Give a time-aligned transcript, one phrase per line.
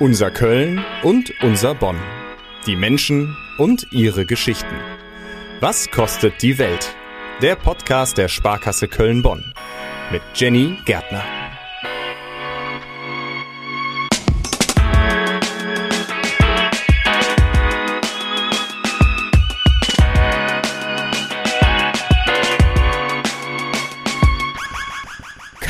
[0.00, 1.98] Unser Köln und unser Bonn.
[2.64, 4.74] Die Menschen und ihre Geschichten.
[5.60, 6.96] Was kostet die Welt?
[7.42, 9.52] Der Podcast der Sparkasse Köln-Bonn.
[10.10, 11.39] Mit Jenny Gärtner.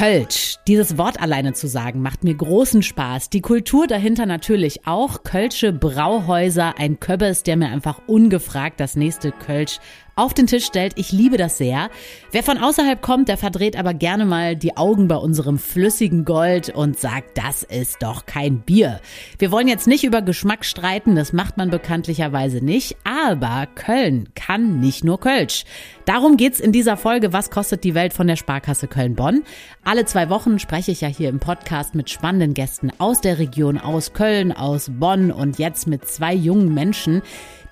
[0.00, 0.56] Kölsch.
[0.66, 3.28] Dieses Wort alleine zu sagen macht mir großen Spaß.
[3.28, 5.24] Die Kultur dahinter natürlich auch.
[5.24, 9.78] Kölsche Brauhäuser, ein Köbbes, der mir einfach ungefragt das nächste Kölsch
[10.20, 10.92] auf den Tisch stellt.
[10.96, 11.88] Ich liebe das sehr.
[12.30, 16.68] Wer von außerhalb kommt, der verdreht aber gerne mal die Augen bei unserem flüssigen Gold
[16.68, 19.00] und sagt, das ist doch kein Bier.
[19.38, 24.78] Wir wollen jetzt nicht über Geschmack streiten, das macht man bekanntlicherweise nicht, aber Köln kann
[24.78, 25.64] nicht nur Kölsch.
[26.04, 29.42] Darum geht's in dieser Folge Was kostet die Welt von der Sparkasse Köln-Bonn.
[29.84, 33.78] Alle zwei Wochen spreche ich ja hier im Podcast mit spannenden Gästen aus der Region,
[33.78, 37.22] aus Köln, aus Bonn und jetzt mit zwei jungen Menschen,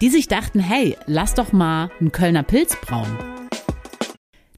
[0.00, 3.38] die sich dachten, hey, lass doch mal einen Kölner Pilz brauen.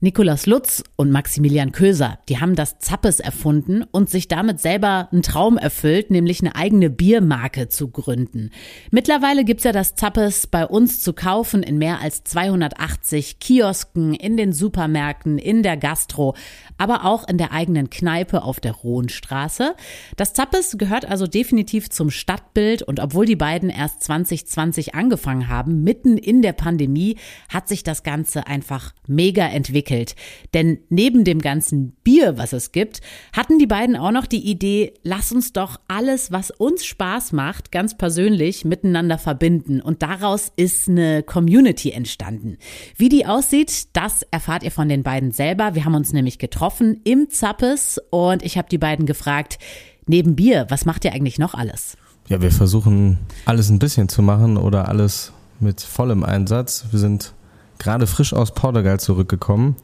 [0.02, 5.20] Nikolaus Lutz und Maximilian Köser, die haben das Zappes erfunden und sich damit selber einen
[5.20, 8.48] Traum erfüllt, nämlich eine eigene Biermarke zu gründen.
[8.90, 14.38] Mittlerweile gibt's ja das Zappes bei uns zu kaufen in mehr als 280 Kiosken, in
[14.38, 16.34] den Supermärkten, in der Gastro,
[16.78, 19.74] aber auch in der eigenen Kneipe auf der Rohnstraße.
[20.16, 25.84] Das Zappes gehört also definitiv zum Stadtbild und obwohl die beiden erst 2020 angefangen haben,
[25.84, 27.18] mitten in der Pandemie,
[27.50, 30.14] hat sich das Ganze einfach mega entwickelt entwickelt.
[30.54, 33.00] Denn neben dem ganzen Bier, was es gibt,
[33.32, 37.72] hatten die beiden auch noch die Idee, lass uns doch alles, was uns Spaß macht,
[37.72, 39.80] ganz persönlich miteinander verbinden.
[39.80, 42.58] Und daraus ist eine Community entstanden.
[42.96, 45.74] Wie die aussieht, das erfahrt ihr von den beiden selber.
[45.74, 49.58] Wir haben uns nämlich getroffen im Zappes und ich habe die beiden gefragt,
[50.06, 51.96] neben Bier, was macht ihr eigentlich noch alles?
[52.28, 56.86] Ja, wir versuchen alles ein bisschen zu machen oder alles mit vollem Einsatz.
[56.90, 57.34] Wir sind
[57.80, 59.74] gerade frisch aus Portugal zurückgekommen.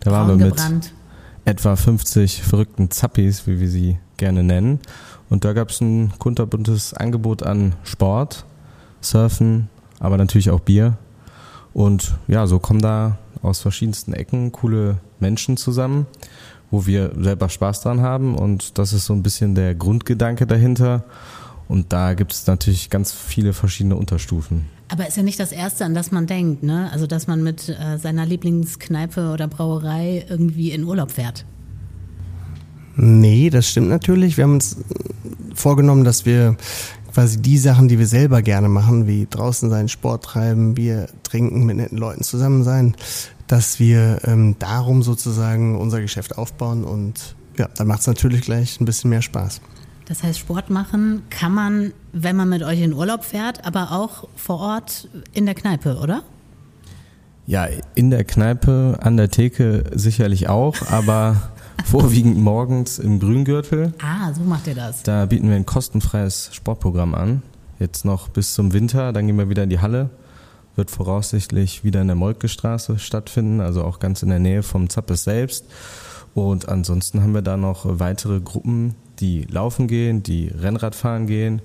[0.00, 0.92] Da waren wir mit
[1.44, 4.78] etwa 50 verrückten Zappis, wie wir sie gerne nennen.
[5.28, 8.44] Und da gab es ein kunterbuntes Angebot an Sport,
[9.00, 9.68] Surfen,
[9.98, 10.96] aber natürlich auch Bier.
[11.72, 16.06] Und ja, so kommen da aus verschiedensten Ecken coole Menschen zusammen,
[16.70, 18.36] wo wir selber Spaß dran haben.
[18.36, 21.04] Und das ist so ein bisschen der Grundgedanke dahinter.
[21.66, 24.77] Und da gibt es natürlich ganz viele verschiedene Unterstufen.
[24.88, 26.90] Aber ist ja nicht das Erste, an das man denkt, ne?
[26.92, 31.44] Also, dass man mit äh, seiner Lieblingskneipe oder Brauerei irgendwie in Urlaub fährt.
[32.96, 34.36] Nee, das stimmt natürlich.
[34.36, 34.76] Wir haben uns
[35.54, 36.56] vorgenommen, dass wir
[37.12, 41.64] quasi die Sachen, die wir selber gerne machen, wie draußen sein, Sport treiben, Bier trinken,
[41.64, 42.96] mit netten Leuten zusammen sein,
[43.46, 48.80] dass wir ähm, darum sozusagen unser Geschäft aufbauen und ja, dann macht es natürlich gleich
[48.80, 49.60] ein bisschen mehr Spaß.
[50.08, 54.26] Das heißt, Sport machen kann man, wenn man mit euch in Urlaub fährt, aber auch
[54.36, 56.22] vor Ort in der Kneipe, oder?
[57.46, 61.50] Ja, in der Kneipe, an der Theke sicherlich auch, aber
[61.84, 63.92] vorwiegend morgens im Grüngürtel.
[64.02, 65.02] Ah, so macht ihr das.
[65.02, 67.42] Da bieten wir ein kostenfreies Sportprogramm an.
[67.78, 70.08] Jetzt noch bis zum Winter, dann gehen wir wieder in die Halle.
[70.74, 75.24] Wird voraussichtlich wieder in der Moltke-Straße stattfinden, also auch ganz in der Nähe vom Zappes
[75.24, 75.66] selbst.
[76.32, 81.62] Und ansonsten haben wir da noch weitere Gruppen, die laufen gehen, die Rennrad fahren gehen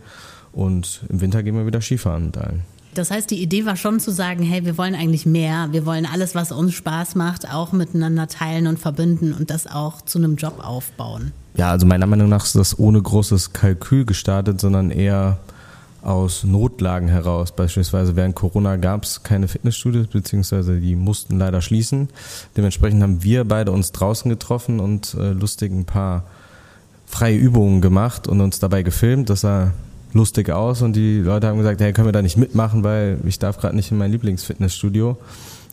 [0.51, 2.61] und im Winter gehen wir wieder Skifahren mit allen.
[2.93, 5.69] Das heißt, die Idee war schon zu sagen, hey, wir wollen eigentlich mehr.
[5.71, 10.01] Wir wollen alles, was uns Spaß macht, auch miteinander teilen und verbinden und das auch
[10.03, 11.31] zu einem Job aufbauen.
[11.55, 15.39] Ja, also meiner Meinung nach ist das ohne großes Kalkül gestartet, sondern eher
[16.03, 17.55] aus Notlagen heraus.
[17.55, 22.09] Beispielsweise während Corona gab es keine Fitnessstudios, beziehungsweise die mussten leider schließen.
[22.57, 26.25] Dementsprechend haben wir beide uns draußen getroffen und äh, lustig ein paar
[27.13, 29.29] freie Übungen gemacht und uns dabei gefilmt.
[29.29, 29.71] Das sah
[30.13, 33.39] lustig aus und die Leute haben gesagt, hey, können wir da nicht mitmachen, weil ich
[33.39, 35.17] darf gerade nicht in mein Lieblingsfitnessstudio.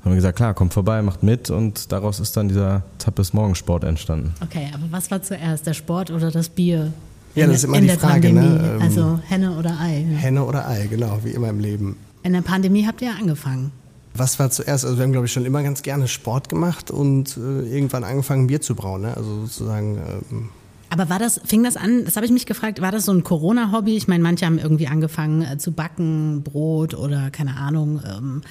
[0.02, 3.84] Haben wir gesagt, klar, kommt vorbei, macht mit und daraus ist dann dieser Tappes Morgensport
[3.84, 4.34] entstanden.
[4.42, 6.92] Okay, aber was war zuerst, der Sport oder das Bier?
[7.34, 8.76] Ja, das ist immer die Frage, ne?
[8.76, 10.04] Ähm, also Henne oder Ei.
[10.16, 11.96] Henne oder Ei, genau, wie immer im Leben.
[12.22, 13.72] In der Pandemie habt ihr angefangen.
[14.14, 14.84] Was war zuerst?
[14.84, 18.48] Also wir haben, glaube ich, schon immer ganz gerne Sport gemacht und äh, irgendwann angefangen,
[18.48, 19.02] Bier zu brauen.
[19.02, 19.16] Ne?
[19.16, 19.98] Also sozusagen
[20.30, 20.48] ähm,
[20.90, 23.24] aber war das, fing das an, das habe ich mich gefragt, war das so ein
[23.24, 23.96] Corona-Hobby?
[23.96, 28.42] Ich meine, manche haben irgendwie angefangen äh, zu backen, Brot oder keine Ahnung, ähm,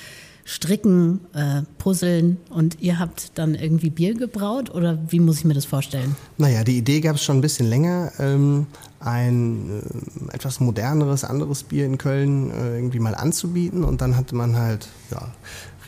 [0.45, 5.53] stricken, äh, puzzeln und ihr habt dann irgendwie Bier gebraut oder wie muss ich mir
[5.53, 6.15] das vorstellen?
[6.37, 8.65] Naja, die Idee gab es schon ein bisschen länger, ähm,
[8.99, 9.83] ein
[10.31, 14.55] äh, etwas moderneres, anderes Bier in Köln äh, irgendwie mal anzubieten und dann hatte man
[14.55, 15.27] halt, ja,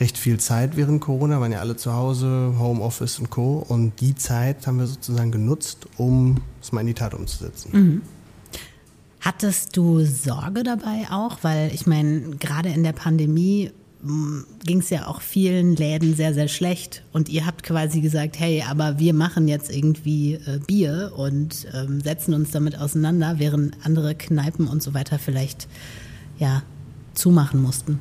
[0.01, 3.63] recht viel Zeit während Corona, waren ja alle zu Hause, Homeoffice und Co.
[3.67, 7.69] Und die Zeit haben wir sozusagen genutzt, um es mal in die Tat umzusetzen.
[7.71, 8.01] Mhm.
[9.21, 11.37] Hattest du Sorge dabei auch?
[11.43, 13.71] Weil ich meine, gerade in der Pandemie
[14.65, 17.03] ging es ja auch vielen Läden sehr, sehr schlecht.
[17.13, 22.01] Und ihr habt quasi gesagt, hey, aber wir machen jetzt irgendwie äh, Bier und ähm,
[22.01, 25.67] setzen uns damit auseinander, während andere Kneipen und so weiter vielleicht
[26.39, 26.63] ja
[27.13, 27.99] zumachen mussten.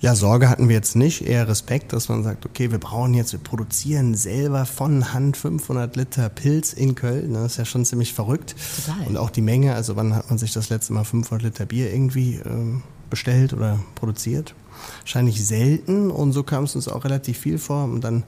[0.00, 3.32] Ja, Sorge hatten wir jetzt nicht, eher Respekt, dass man sagt, okay, wir brauchen jetzt,
[3.32, 7.34] wir produzieren selber von Hand 500 Liter Pilz in Köln.
[7.34, 8.54] Das ist ja schon ziemlich verrückt.
[8.86, 9.08] Total.
[9.08, 11.92] Und auch die Menge, also wann hat man sich das letzte Mal 500 Liter Bier
[11.92, 14.54] irgendwie ähm, bestellt oder produziert?
[15.00, 17.82] Wahrscheinlich selten und so kam es uns auch relativ viel vor.
[17.82, 18.22] Und dann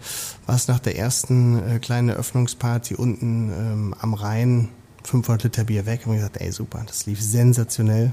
[0.47, 4.71] war es nach der ersten äh, kleinen Öffnungsparty unten ähm, am Rhein
[5.05, 8.13] 500 Liter Bier weg und wir gesagt, ey super, das lief sensationell,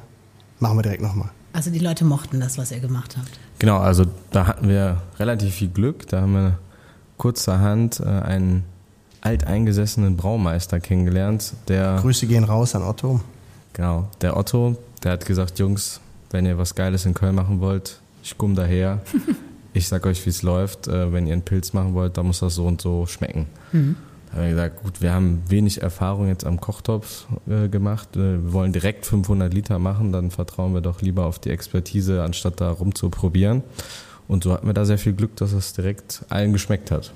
[0.60, 1.32] machen wir direkt nochmal.
[1.58, 3.32] Also die Leute mochten das, was ihr gemacht habt.
[3.58, 6.08] Genau, also da hatten wir relativ viel Glück.
[6.08, 6.60] Da haben wir
[7.18, 8.64] kurzerhand äh, einen
[9.22, 11.98] alteingesessenen Braumeister kennengelernt, der.
[12.00, 13.22] Grüße gehen raus an Otto.
[13.74, 16.00] Genau, der Otto, der hat gesagt, Jungs,
[16.30, 19.02] wenn ihr was Geiles in Köln machen wollt, ich komme daher.
[19.74, 20.88] ich sag euch, wie es läuft.
[20.88, 23.48] Äh, wenn ihr einen Pilz machen wollt, dann muss das so und so schmecken.
[23.72, 23.96] Mhm.
[24.32, 28.16] Haben wir gesagt, gut, wir haben wenig Erfahrung jetzt am Kochtopf äh, gemacht.
[28.16, 32.24] Äh, wir wollen direkt 500 Liter machen, dann vertrauen wir doch lieber auf die Expertise,
[32.24, 33.64] anstatt da rumzuprobieren.
[34.28, 37.14] Und so hatten wir da sehr viel Glück, dass es direkt allen geschmeckt hat.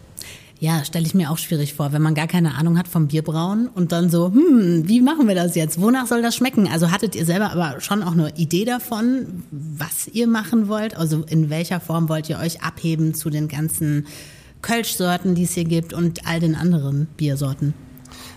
[0.62, 3.68] Ja, stelle ich mir auch schwierig vor, wenn man gar keine Ahnung hat vom Bierbrauen
[3.68, 5.82] und dann so, hm, wie machen wir das jetzt?
[5.82, 6.68] Wonach soll das schmecken?
[6.72, 10.96] Also hattet ihr selber aber schon auch eine Idee davon, was ihr machen wollt?
[10.96, 14.06] Also in welcher Form wollt ihr euch abheben zu den ganzen
[14.62, 17.74] Kölschsorten, die es hier gibt und all den anderen Biersorten?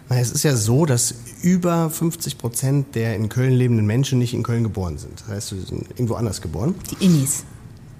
[0.08, 4.42] Es ist ja so, dass über 50 Prozent der in Köln lebenden Menschen nicht in
[4.42, 5.20] Köln geboren sind.
[5.20, 6.74] Das heißt, sie sind irgendwo anders geboren.
[6.90, 7.44] Die Immis.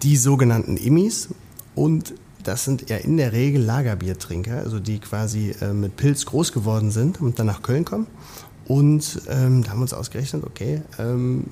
[0.02, 1.28] Die sogenannten Immis.
[1.74, 6.52] Und das sind ja in der Regel Lagerbiertrinker, also die quasi äh, mit Pilz groß
[6.52, 8.06] geworden sind und dann nach Köln kommen.
[8.66, 11.44] Und ähm, da haben wir uns ausgerechnet, okay, ähm,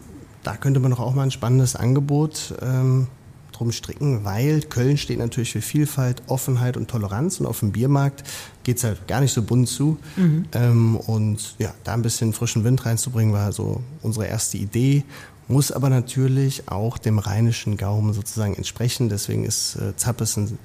[0.42, 3.08] da könnte man doch auch mal ein spannendes Angebot ähm,
[3.52, 8.24] drum stricken, weil Köln steht natürlich für Vielfalt, Offenheit und Toleranz und auf dem Biermarkt
[8.64, 9.98] geht es halt gar nicht so bunt zu.
[10.16, 10.46] Mhm.
[10.52, 15.04] Ähm, und ja, da ein bisschen frischen Wind reinzubringen, war so unsere erste Idee,
[15.48, 19.08] muss aber natürlich auch dem rheinischen Gaumen sozusagen entsprechen.
[19.08, 20.58] Deswegen ist äh, Zappes ein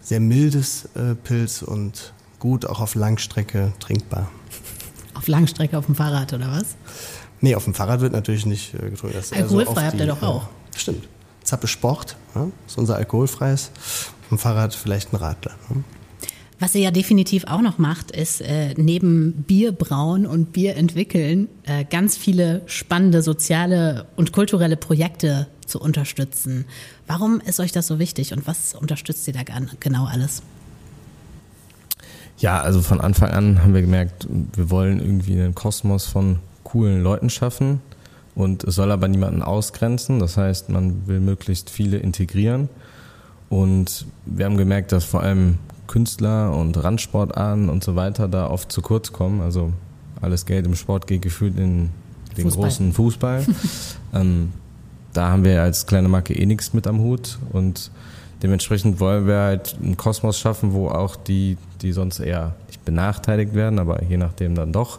[0.00, 4.30] sehr mildes äh, Pilz und gut auch auf Langstrecke trinkbar.
[5.14, 6.76] Auf Langstrecke auf dem Fahrrad oder was?
[7.40, 9.16] Nee, auf dem Fahrrad wird natürlich nicht äh, getrunken.
[9.32, 10.48] Alkoholfrei so habt ihr doch auch.
[10.76, 11.08] Stimmt.
[11.46, 13.70] Zappe Sport, ja, ist unser alkoholfreies.
[14.28, 15.52] Vom Fahrrad vielleicht ein Radler.
[15.70, 15.76] Ja.
[16.58, 21.48] Was ihr ja definitiv auch noch macht, ist äh, neben Bier brauen und Bier entwickeln
[21.64, 26.64] äh, ganz viele spannende soziale und kulturelle Projekte zu unterstützen.
[27.06, 29.40] Warum ist euch das so wichtig und was unterstützt ihr da
[29.80, 30.42] genau alles?
[32.38, 37.02] Ja, also von Anfang an haben wir gemerkt, wir wollen irgendwie einen Kosmos von coolen
[37.02, 37.80] Leuten schaffen
[38.36, 40.20] und es soll aber niemanden ausgrenzen.
[40.20, 42.68] Das heißt, man will möglichst viele integrieren.
[43.48, 48.70] Und wir haben gemerkt, dass vor allem Künstler und Randsportarten und so weiter da oft
[48.70, 49.40] zu kurz kommen.
[49.40, 49.72] Also
[50.20, 51.90] alles Geld im Sport geht gefühlt in
[52.36, 52.64] den Fußball.
[52.64, 53.46] großen Fußball.
[54.14, 54.52] ähm,
[55.14, 57.90] da haben wir als kleine Marke eh nichts mit am Hut und
[58.42, 63.54] dementsprechend wollen wir halt einen Kosmos schaffen, wo auch die, die sonst eher nicht benachteiligt
[63.54, 64.98] werden, aber je nachdem dann doch,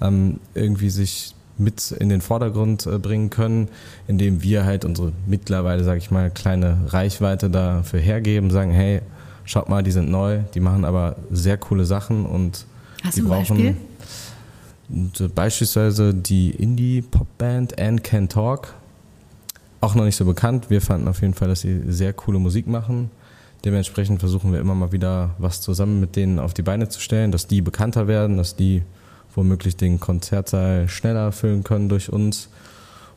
[0.00, 3.68] ähm, irgendwie sich mit in den Vordergrund äh, bringen können,
[4.06, 9.00] indem wir halt unsere mittlerweile, sage ich mal, kleine Reichweite dafür hergeben, sagen, hey,
[9.44, 12.66] schaut mal, die sind neu, die machen aber sehr coole Sachen und
[13.02, 13.76] Hast die brauchen Beispiel?
[14.88, 18.74] Und, beispielsweise die Indie-Pop-Band And Can Talk.
[19.80, 20.70] Auch noch nicht so bekannt.
[20.70, 23.10] Wir fanden auf jeden Fall, dass sie sehr coole Musik machen.
[23.64, 27.32] Dementsprechend versuchen wir immer mal wieder was zusammen mit denen auf die Beine zu stellen,
[27.32, 28.82] dass die bekannter werden, dass die
[29.38, 32.48] womöglich den Konzertsaal schneller füllen können durch uns.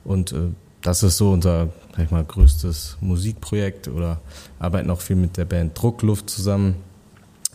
[0.04, 0.50] Und äh,
[0.82, 4.22] das ist so unser, sag ich mal, größtes Musikprojekt oder
[4.60, 6.76] arbeiten auch viel mit der Band Druckluft zusammen.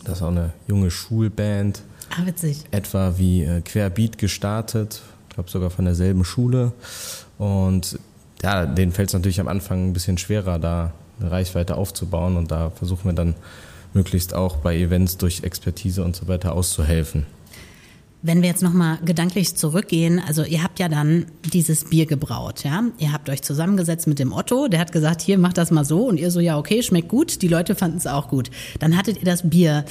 [0.03, 1.81] Das ist auch eine junge Schulband.
[2.09, 2.65] Ah, witzig.
[2.71, 5.01] Etwa wie äh, Querbeat gestartet.
[5.29, 6.73] Ich glaube sogar von derselben Schule.
[7.37, 7.97] Und
[8.43, 12.35] ja, denen fällt es natürlich am Anfang ein bisschen schwerer, da eine Reichweite aufzubauen.
[12.35, 13.35] Und da versuchen wir dann
[13.93, 17.25] möglichst auch bei Events durch Expertise und so weiter auszuhelfen.
[18.23, 22.83] Wenn wir jetzt nochmal gedanklich zurückgehen, also ihr habt ja dann dieses Bier gebraut, ja?
[22.97, 26.07] Ihr habt euch zusammengesetzt mit dem Otto, der hat gesagt, hier, mach das mal so.
[26.07, 27.41] Und ihr so, ja, okay, schmeckt gut.
[27.41, 28.49] Die Leute fanden es auch gut.
[28.79, 29.85] Dann hattet ihr das Bier.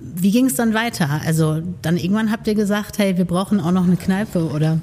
[0.00, 1.20] Wie ging es dann weiter?
[1.24, 4.78] Also dann irgendwann habt ihr gesagt, hey, wir brauchen auch noch eine Kneipe, oder?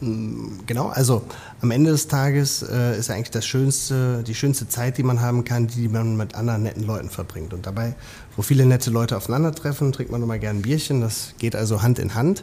[0.00, 1.22] Mm, genau, also
[1.64, 5.44] am Ende des Tages äh, ist eigentlich das schönste, die schönste Zeit, die man haben
[5.44, 7.54] kann, die, man mit anderen netten Leuten verbringt.
[7.54, 7.94] Und dabei,
[8.36, 11.00] wo viele nette Leute aufeinandertreffen, trinkt man immer gerne ein Bierchen.
[11.00, 12.42] Das geht also Hand in Hand.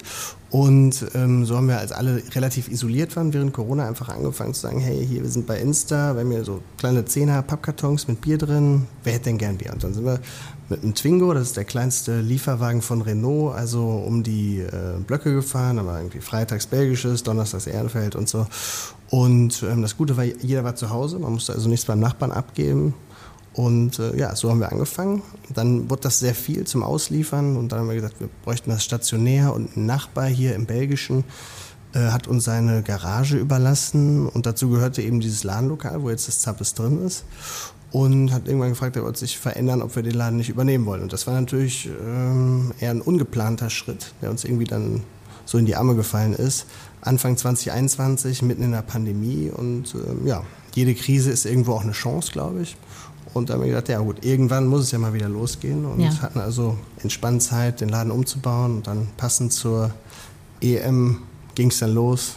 [0.50, 4.62] Und ähm, so haben wir, als alle relativ isoliert waren während Corona, einfach angefangen zu
[4.62, 8.22] sagen, hey, hier, wir sind bei Insta, wir haben hier so kleine Zehner Pappkartons mit
[8.22, 9.72] Bier drin, wer hätte denn gern Bier?
[9.72, 10.20] Und dann sind wir
[10.72, 15.34] mit einem Twingo, das ist der kleinste Lieferwagen von Renault, also um die äh, Blöcke
[15.34, 18.48] gefahren, aber irgendwie freitags belgisches, donnerstags Ehrenfeld und so.
[19.12, 22.32] Und ähm, das Gute war, jeder war zu Hause, man musste also nichts beim Nachbarn
[22.32, 22.96] abgeben.
[23.54, 25.22] Und äh, ja, so haben wir angefangen.
[25.54, 28.84] Dann wurde das sehr viel zum Ausliefern und dann haben wir gesagt, wir bräuchten das
[28.84, 31.26] stationär und ein Nachbar hier im Belgischen
[31.94, 36.40] äh, hat uns seine Garage überlassen und dazu gehörte eben dieses Ladenlokal, wo jetzt das
[36.40, 37.26] Zappes drin ist
[37.92, 41.02] und hat irgendwann gefragt, er wollte sich verändern, ob wir den Laden nicht übernehmen wollen.
[41.02, 45.04] Und das war natürlich ähm, eher ein ungeplanter Schritt, der uns irgendwie dann
[45.44, 46.66] so in die Arme gefallen ist.
[47.02, 50.44] Anfang 2021, mitten in der Pandemie und ähm, ja,
[50.74, 52.78] jede Krise ist irgendwo auch eine Chance, glaube ich.
[53.34, 56.02] Und da haben wir gedacht, ja gut, irgendwann muss es ja mal wieder losgehen und
[56.02, 56.14] ja.
[56.22, 59.92] hatten also entspannt Zeit, den Laden umzubauen und dann passend zur
[60.62, 61.18] EM
[61.56, 62.36] ging es dann los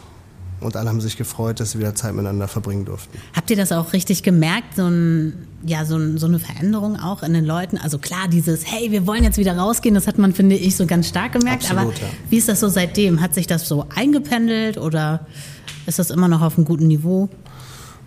[0.61, 3.19] und alle haben sich gefreut, dass sie wieder Zeit miteinander verbringen durften.
[3.35, 7.23] Habt ihr das auch richtig gemerkt, so, ein, ja, so, ein, so eine Veränderung auch
[7.23, 7.77] in den Leuten?
[7.79, 10.87] Also klar, dieses, hey, wir wollen jetzt wieder rausgehen, das hat man, finde ich, so
[10.87, 11.65] ganz stark gemerkt.
[11.65, 12.09] Absolut, aber ja.
[12.31, 13.21] wie ist das so seitdem?
[13.21, 15.27] Hat sich das so eingependelt oder
[15.87, 17.29] ist das immer noch auf einem guten Niveau?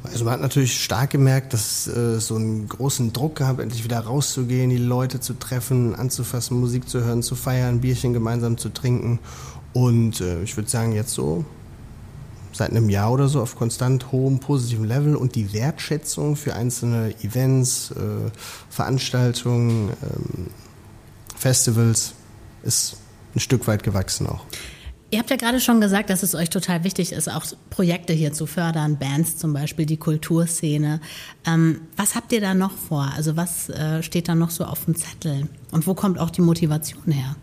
[0.04, 3.84] Also man hat natürlich stark gemerkt, dass es äh, so einen großen Druck gab, endlich
[3.84, 8.70] wieder rauszugehen, die Leute zu treffen, anzufassen, Musik zu hören, zu feiern, Bierchen gemeinsam zu
[8.70, 9.20] trinken.
[9.74, 11.46] Und äh, ich würde sagen, jetzt so
[12.58, 17.14] seit einem Jahr oder so auf konstant hohem positiven Level und die Wertschätzung für einzelne
[17.22, 18.32] Events, äh,
[18.70, 20.48] Veranstaltungen, ähm,
[21.36, 22.14] Festivals
[22.64, 22.98] ist
[23.36, 24.44] ein Stück weit gewachsen auch.
[25.10, 28.34] Ihr habt ja gerade schon gesagt, dass es euch total wichtig ist, auch Projekte hier
[28.34, 31.00] zu fördern, Bands zum Beispiel, die Kulturszene.
[31.46, 33.10] Ähm, was habt ihr da noch vor?
[33.16, 35.48] Also was äh, steht da noch so auf dem Zettel?
[35.72, 37.38] Und wo kommt auch die Motivation her?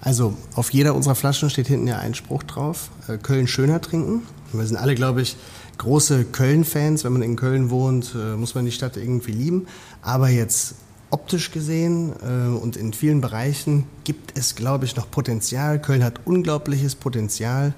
[0.00, 4.22] Also auf jeder unserer Flaschen steht hinten ja ein Spruch drauf, äh, Köln schöner trinken.
[4.52, 5.36] Wir sind alle, glaube ich,
[5.78, 7.04] große Köln-Fans.
[7.04, 9.66] Wenn man in Köln wohnt, äh, muss man die Stadt irgendwie lieben.
[10.00, 10.74] Aber jetzt
[11.10, 15.80] optisch gesehen äh, und in vielen Bereichen gibt es, glaube ich, noch Potenzial.
[15.80, 17.74] Köln hat unglaubliches Potenzial,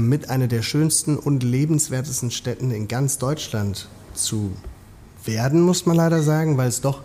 [0.00, 4.50] mit einer der schönsten und lebenswertesten Städten in ganz Deutschland zu
[5.24, 7.02] werden, muss man leider sagen, weil es doch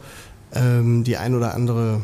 [0.54, 2.02] ähm, die ein oder andere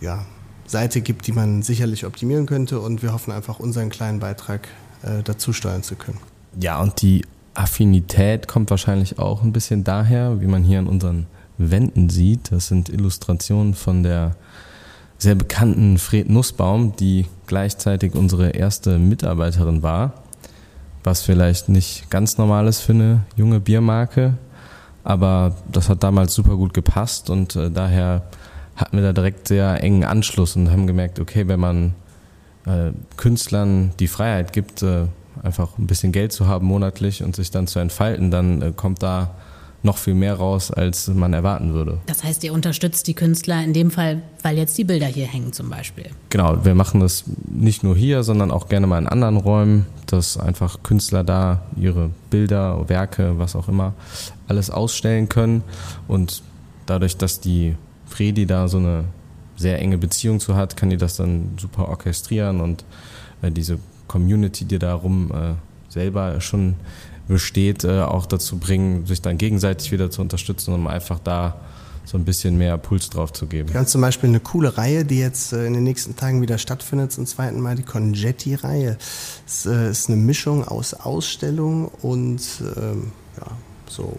[0.00, 0.24] ja,
[0.66, 4.68] Seite gibt, die man sicherlich optimieren könnte und wir hoffen einfach unseren kleinen Beitrag
[5.02, 6.18] äh, dazu steuern zu können.
[6.60, 11.26] Ja, und die Affinität kommt wahrscheinlich auch ein bisschen daher, wie man hier an unseren
[11.58, 12.52] Wänden sieht.
[12.52, 14.36] Das sind Illustrationen von der
[15.18, 20.12] sehr bekannten Fred Nussbaum, die gleichzeitig unsere erste Mitarbeiterin war,
[21.04, 24.34] was vielleicht nicht ganz normal ist für eine junge Biermarke,
[25.04, 28.22] aber das hat damals super gut gepasst und äh, daher
[28.76, 31.94] hatten wir da direkt sehr engen Anschluss und haben gemerkt, okay, wenn man
[32.66, 35.06] äh, Künstlern die Freiheit gibt, äh,
[35.42, 39.02] einfach ein bisschen Geld zu haben monatlich und sich dann zu entfalten, dann äh, kommt
[39.02, 39.34] da
[39.82, 41.98] noch viel mehr raus, als man erwarten würde.
[42.06, 45.52] Das heißt, ihr unterstützt die Künstler in dem Fall, weil jetzt die Bilder hier hängen
[45.52, 46.06] zum Beispiel.
[46.28, 50.36] Genau, wir machen das nicht nur hier, sondern auch gerne mal in anderen Räumen, dass
[50.38, 53.94] einfach Künstler da ihre Bilder, Werke, was auch immer,
[54.48, 55.62] alles ausstellen können.
[56.08, 56.42] Und
[56.86, 59.04] dadurch, dass die Fredi da so eine
[59.56, 62.84] sehr enge Beziehung zu hat, kann die das dann super orchestrieren und
[63.42, 65.54] äh, diese Community, die darum äh,
[65.88, 66.74] selber schon
[67.28, 71.56] besteht, äh, auch dazu bringen, sich dann gegenseitig wieder zu unterstützen, um einfach da
[72.04, 73.74] so ein bisschen mehr Puls drauf zu geben.
[73.74, 77.12] Haben zum Beispiel eine coole Reihe, die jetzt äh, in den nächsten Tagen wieder stattfindet,
[77.12, 78.96] zum zweiten Mal die Congetti-Reihe.
[79.44, 82.40] Es äh, ist eine Mischung aus Ausstellung und
[82.76, 83.46] ähm, ja,
[83.88, 84.16] so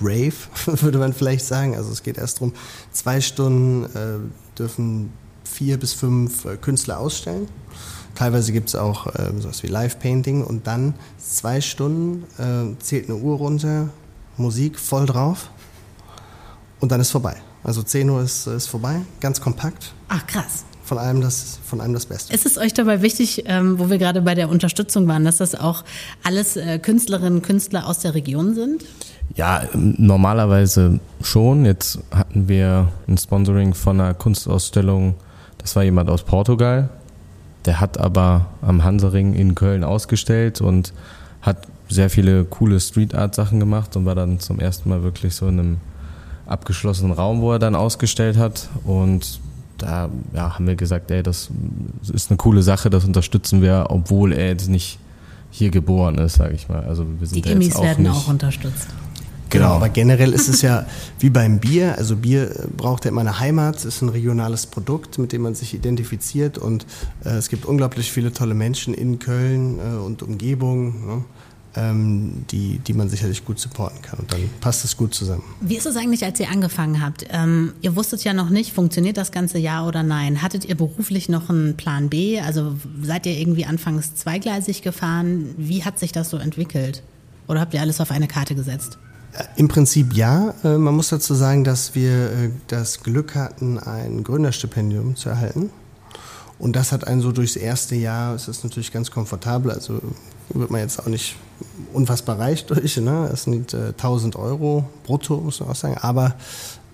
[0.00, 0.34] Rave,
[0.66, 1.76] würde man vielleicht sagen.
[1.76, 2.52] Also es geht erst darum,
[2.92, 5.12] zwei Stunden äh, dürfen
[5.44, 7.48] vier bis fünf äh, Künstler ausstellen.
[8.14, 13.18] Teilweise gibt es auch äh, sowas wie Live-Painting und dann zwei Stunden äh, zählt eine
[13.18, 13.88] Uhr runter,
[14.36, 15.50] Musik voll drauf
[16.80, 17.36] und dann ist vorbei.
[17.62, 19.94] Also 10 Uhr ist, ist vorbei, ganz kompakt.
[20.08, 20.64] Ach krass.
[20.84, 22.34] Von allem das, von allem das Beste.
[22.34, 25.54] Ist es euch dabei wichtig, ähm, wo wir gerade bei der Unterstützung waren, dass das
[25.54, 25.82] auch
[26.22, 28.84] alles äh, Künstlerinnen und Künstler aus der Region sind?
[29.34, 31.64] Ja, normalerweise schon.
[31.64, 35.14] Jetzt hatten wir ein Sponsoring von einer Kunstausstellung.
[35.56, 36.90] Das war jemand aus Portugal.
[37.64, 40.92] Der hat aber am Hansering in Köln ausgestellt und
[41.40, 45.34] hat sehr viele coole Street Art Sachen gemacht und war dann zum ersten Mal wirklich
[45.34, 45.76] so in einem
[46.46, 48.68] abgeschlossenen Raum, wo er dann ausgestellt hat.
[48.84, 49.40] Und
[49.84, 51.50] da ja, haben wir gesagt, ey, das
[52.12, 54.98] ist eine coole Sache, das unterstützen wir, obwohl er jetzt nicht
[55.50, 56.84] hier geboren ist, sage ich mal.
[56.84, 58.88] Also wir sind Die Emis werden auch unterstützt.
[59.50, 60.84] Genau, aber generell ist es ja
[61.20, 61.96] wie beim Bier.
[61.96, 65.74] Also Bier braucht ja immer eine Heimat, ist ein regionales Produkt, mit dem man sich
[65.74, 66.86] identifiziert und
[67.24, 71.06] äh, es gibt unglaublich viele tolle Menschen in Köln äh, und Umgebung.
[71.06, 71.24] Ne?
[71.76, 74.20] Ähm, die, die man sicherlich gut supporten kann.
[74.20, 75.44] Und dann passt es gut zusammen.
[75.60, 77.26] Wie ist es eigentlich, als ihr angefangen habt?
[77.30, 80.42] Ähm, ihr wusstet ja noch nicht, funktioniert das ganze ja oder nein?
[80.42, 82.40] Hattet ihr beruflich noch einen Plan B?
[82.40, 85.54] Also seid ihr irgendwie anfangs zweigleisig gefahren?
[85.56, 87.02] Wie hat sich das so entwickelt?
[87.48, 88.98] Oder habt ihr alles auf eine Karte gesetzt?
[89.32, 90.54] Äh, Im Prinzip ja.
[90.62, 95.70] Äh, man muss dazu sagen, dass wir äh, das Glück hatten, ein Gründerstipendium zu erhalten.
[96.58, 100.00] Und das hat einen so durchs erste Jahr, es ist natürlich ganz komfortabel, also
[100.50, 101.36] wird man jetzt auch nicht
[101.92, 102.96] unfassbar reich durch.
[102.98, 103.30] Ne?
[103.32, 105.96] Es sind äh, 1000 Euro brutto, muss man auch sagen.
[105.98, 106.34] Aber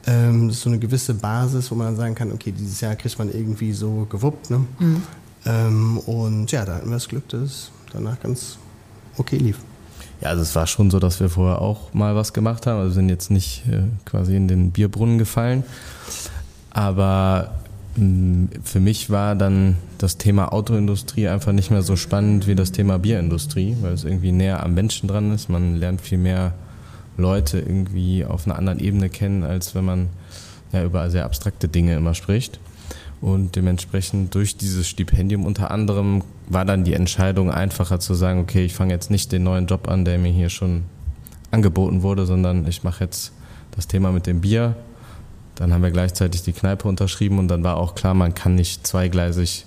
[0.06, 2.94] ähm, das ist so eine gewisse Basis, wo man dann sagen kann, okay, dieses Jahr
[2.96, 4.50] kriegt man irgendwie so gewuppt.
[4.50, 4.64] Ne?
[4.78, 5.02] Mhm.
[5.46, 8.58] Ähm, und ja, da hatten wir das Glück, dass es danach ganz
[9.16, 9.58] okay lief.
[10.20, 12.78] Ja, also es war schon so, dass wir vorher auch mal was gemacht haben.
[12.78, 15.64] Also sind jetzt nicht äh, quasi in den Bierbrunnen gefallen.
[16.70, 17.59] Aber
[17.94, 22.98] für mich war dann das Thema Autoindustrie einfach nicht mehr so spannend wie das Thema
[22.98, 25.48] Bierindustrie, weil es irgendwie näher am Menschen dran ist.
[25.48, 26.54] Man lernt viel mehr
[27.16, 30.08] Leute irgendwie auf einer anderen Ebene kennen, als wenn man
[30.72, 32.60] ja über sehr abstrakte Dinge immer spricht.
[33.20, 38.64] Und dementsprechend durch dieses Stipendium unter anderem war dann die Entscheidung einfacher zu sagen, okay,
[38.64, 40.84] ich fange jetzt nicht den neuen Job an, der mir hier schon
[41.50, 43.32] angeboten wurde, sondern ich mache jetzt
[43.72, 44.76] das Thema mit dem Bier
[45.60, 48.86] dann haben wir gleichzeitig die Kneipe unterschrieben und dann war auch klar, man kann nicht
[48.86, 49.66] zweigleisig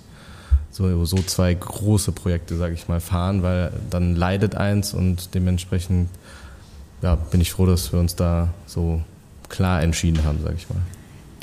[0.72, 6.10] so, so zwei große Projekte, sage ich mal, fahren, weil dann leidet eins und dementsprechend
[7.04, 9.04] ja, bin ich froh, dass wir uns da so
[9.50, 10.82] klar entschieden haben, sage ich mal.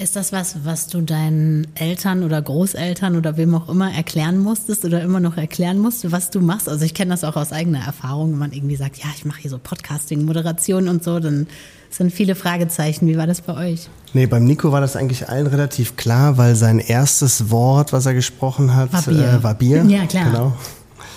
[0.00, 4.86] Ist das was, was du deinen Eltern oder Großeltern oder wem auch immer erklären musstest
[4.86, 6.70] oder immer noch erklären musst, was du machst?
[6.70, 9.42] Also ich kenne das auch aus eigener Erfahrung, wenn man irgendwie sagt, ja, ich mache
[9.42, 11.48] hier so Podcasting, Moderation und so, dann
[11.90, 13.08] sind viele Fragezeichen.
[13.08, 13.90] Wie war das bei euch?
[14.14, 18.14] Nee, beim Nico war das eigentlich allen relativ klar, weil sein erstes Wort, was er
[18.14, 19.28] gesprochen hat, war Bier.
[19.28, 19.84] Äh, war Bier.
[19.86, 20.30] Ja, klar.
[20.30, 20.52] Genau.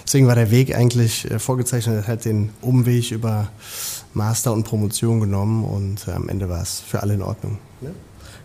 [0.06, 3.48] Deswegen war der Weg eigentlich äh, vorgezeichnet, er hat den Umweg über
[4.14, 7.60] Master und Promotion genommen und äh, am Ende war es für alle in Ordnung.
[7.80, 7.92] Ne?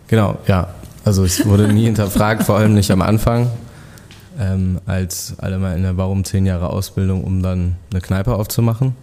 [0.08, 0.68] Genau, ja.
[1.04, 3.50] Also es wurde nie hinterfragt, vor allem nicht am Anfang.
[4.38, 8.94] Ähm, als alle mal in der Warum zehn Jahre Ausbildung, um dann eine Kneipe aufzumachen.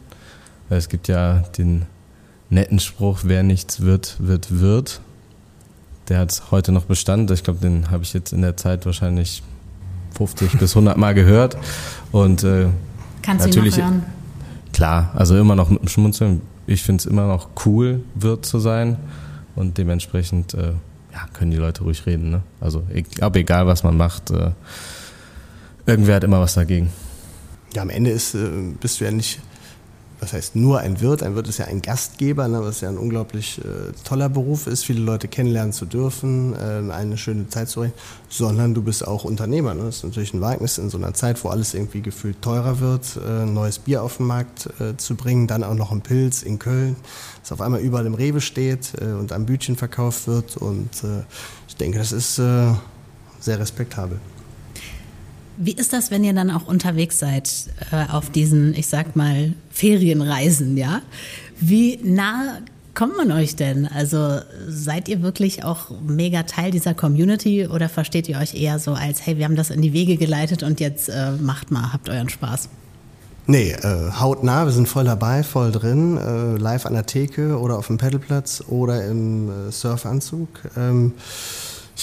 [0.70, 1.86] Weil es gibt ja den
[2.50, 5.02] netten Spruch, wer nichts wird, wird, wird.
[6.10, 7.32] Der hat heute noch Bestand.
[7.32, 9.42] Ich glaube, den habe ich jetzt in der Zeit wahrscheinlich
[10.16, 11.58] 50 bis 100 Mal gehört.
[12.12, 12.68] Und äh,
[13.22, 14.06] Kannst natürlich, du ihn noch hören?
[14.74, 16.42] Klar, also immer noch mit dem Schmunzeln.
[16.68, 18.98] Ich finde es immer noch cool, Wirt zu sein.
[19.56, 20.74] Und dementsprechend äh,
[21.16, 22.30] ja, können die Leute ruhig reden.
[22.30, 22.44] Ne?
[22.60, 24.52] Also glaube, egal was man macht, äh,
[25.86, 26.92] irgendwer hat immer was dagegen.
[27.74, 29.40] Ja, am Ende ist, äh, bist du ja nicht
[30.26, 31.22] was heißt nur ein Wirt?
[31.22, 34.84] Ein Wirt ist ja ein Gastgeber, ne, was ja ein unglaublich äh, toller Beruf ist,
[34.84, 37.94] viele Leute kennenlernen zu dürfen, äh, eine schöne Zeit zu bringen,
[38.28, 39.76] sondern du bist auch Unternehmer.
[39.76, 39.84] Ne?
[39.84, 43.18] Das ist natürlich ein Wagnis in so einer Zeit, wo alles irgendwie gefühlt teurer wird,
[43.18, 46.42] äh, ein neues Bier auf den Markt äh, zu bringen, dann auch noch ein Pilz
[46.42, 46.96] in Köln,
[47.44, 51.24] das auf einmal überall im Rewe steht äh, und am Bütchen verkauft wird und äh,
[51.68, 52.80] ich denke, das ist sehr
[53.60, 54.20] respektabel.
[55.58, 57.50] Wie ist das, wenn ihr dann auch unterwegs seid
[57.92, 61.02] äh, auf diesen, ich sag mal, Ferienreisen, ja?
[61.60, 62.60] Wie nah
[62.94, 63.88] kommt man euch denn?
[63.88, 68.94] Also seid ihr wirklich auch mega Teil dieser Community oder versteht ihr euch eher so
[68.94, 72.10] als, hey, wir haben das in die Wege geleitet und jetzt äh, macht mal, habt
[72.10, 72.70] euren Spaß?
[73.48, 77.78] Nee, äh, hautnah, wir sind voll dabei, voll drin, äh, live an der Theke oder
[77.78, 80.50] auf dem Pedalplatz oder im äh, Surfanzug.
[80.76, 81.14] Ähm,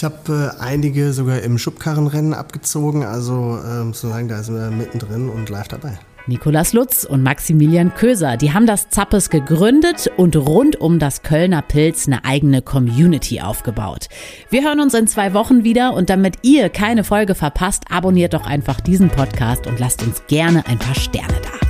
[0.03, 5.29] ich habe äh, einige sogar im Schubkarrenrennen abgezogen, also äh, sozusagen da sind wir mittendrin
[5.29, 5.97] und live dabei.
[6.27, 11.63] Nikolas Lutz und Maximilian Köser, die haben das Zappes gegründet und rund um das Kölner
[11.63, 14.09] Pilz eine eigene Community aufgebaut.
[14.51, 18.45] Wir hören uns in zwei Wochen wieder und damit ihr keine Folge verpasst, abonniert doch
[18.45, 21.62] einfach diesen Podcast und lasst uns gerne ein paar Sterne da.